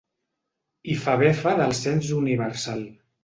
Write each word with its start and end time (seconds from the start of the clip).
I 0.93 0.95
fa 1.03 1.13
befa 1.23 1.53
del 1.61 1.77
cens 1.81 2.09
universal. 2.21 2.81